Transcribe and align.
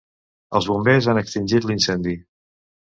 Els 0.59 0.69
bombers 0.71 1.11
han 1.13 1.21
extingit 1.23 1.71
l'incendi. 1.71 2.19